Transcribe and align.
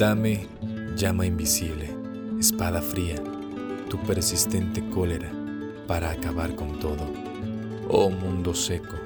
Dame 0.00 0.46
llama 0.96 1.26
invisible, 1.26 1.94
espada 2.38 2.80
fría, 2.80 3.16
tu 3.90 3.98
persistente 3.98 4.82
cólera 4.88 5.30
para 5.86 6.10
acabar 6.10 6.54
con 6.54 6.80
todo. 6.80 7.04
Oh 7.86 8.08
mundo 8.08 8.54
seco, 8.54 8.96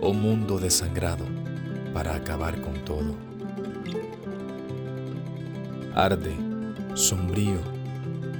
oh 0.00 0.12
mundo 0.12 0.58
desangrado, 0.58 1.24
para 1.94 2.16
acabar 2.16 2.60
con 2.60 2.74
todo. 2.84 3.14
Arde, 5.94 6.34
sombrío, 6.94 7.60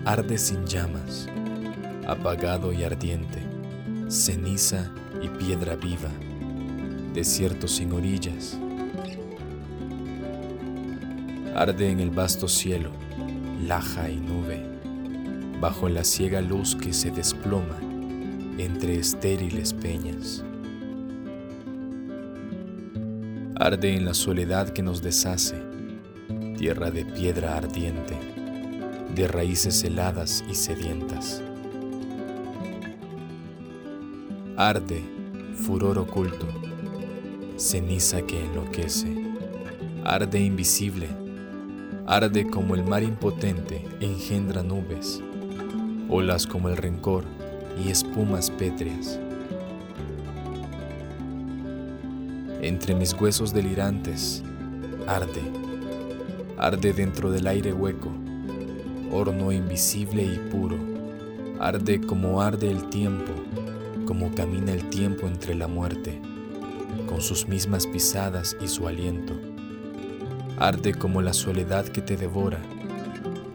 arde 0.05 0.39
sin 0.39 0.67
llamas, 0.67 1.29
apagado 2.05 2.73
y 2.73 2.83
ardiente, 2.83 3.39
ceniza 4.09 4.91
y 5.23 5.29
piedra 5.29 5.77
viva, 5.77 6.11
desierto 7.15 7.69
sin 7.69 7.93
orillas. 7.93 8.59
Arde 11.55 11.91
en 11.91 11.99
el 11.99 12.11
vasto 12.11 12.47
cielo, 12.47 12.91
laja 13.67 14.09
y 14.09 14.17
nube, 14.17 14.63
bajo 15.61 15.89
la 15.89 16.05
ciega 16.05 16.41
luz 16.41 16.77
que 16.77 16.93
se 16.93 17.11
desploma 17.11 17.77
entre 18.57 18.99
estériles 18.99 19.75
peñas. 19.75 20.45
Arde 23.57 23.95
en 23.97 24.05
la 24.05 24.15
soledad 24.15 24.71
que 24.71 24.81
nos 24.83 25.03
deshace, 25.03 25.57
tierra 26.57 26.91
de 26.91 27.05
piedra 27.05 27.57
ardiente, 27.57 28.17
de 29.15 29.27
raíces 29.27 29.83
heladas 29.83 30.45
y 30.49 30.55
sedientas. 30.55 31.43
Arde, 34.57 35.03
furor 35.57 35.99
oculto, 35.99 36.47
ceniza 37.57 38.23
que 38.23 38.41
enloquece, 38.41 39.09
arde 40.05 40.41
invisible, 40.41 41.09
arde 42.07 42.47
como 42.47 42.75
el 42.75 42.85
mar 42.85 43.03
impotente 43.03 43.85
engendra 44.01 44.63
nubes, 44.63 45.23
olas 46.09 46.47
como 46.47 46.69
el 46.69 46.77
rencor 46.77 47.25
y 47.83 47.91
espumas 47.91 48.51
pétreas. 48.51 49.19
Entre 52.63 52.95
mis 52.95 53.15
huesos 53.15 53.53
delirantes, 53.53 54.43
arde, 55.07 55.43
arde 56.59 56.93
dentro 56.93 57.31
del 57.31 57.47
aire 57.47 57.73
hueco, 57.73 58.11
horno 59.13 59.51
invisible 59.53 60.25
y 60.25 60.39
puro, 60.51 60.77
arde 61.59 62.01
como 62.01 62.43
arde 62.43 62.71
el 62.71 62.89
tiempo, 62.91 63.33
como 64.07 64.35
camina 64.35 64.73
el 64.73 64.89
tiempo 64.91 65.27
entre 65.27 65.55
la 65.55 65.69
muerte, 65.69 66.21
con 67.09 67.21
sus 67.21 67.49
mismas 67.49 67.87
pisadas 67.87 68.57
y 68.61 68.69
su 68.69 68.87
aliento. 68.87 69.50
Arde 70.61 70.93
como 70.93 71.23
la 71.23 71.33
soledad 71.33 71.87
que 71.87 72.03
te 72.03 72.19
devora, 72.19 72.59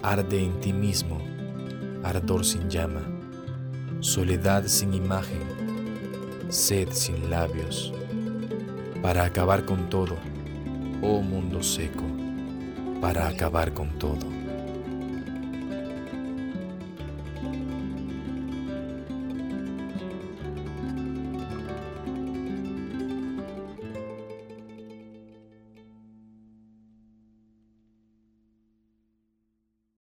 arde 0.02 0.44
en 0.44 0.60
ti 0.60 0.74
mismo, 0.74 1.20
ardor 2.04 2.44
sin 2.44 2.68
llama, 2.68 3.04
soledad 4.00 4.66
sin 4.66 4.92
imagen, 4.92 5.44
sed 6.50 6.90
sin 6.94 7.30
labios. 7.30 7.94
Para 9.04 9.24
acabar 9.24 9.66
con 9.66 9.88
todo, 9.88 10.16
oh 11.04 11.22
mundo 11.22 11.62
seco, 11.62 12.06
para 13.00 13.28
acabar 13.28 13.72
con 13.72 14.00
todo. 14.00 14.26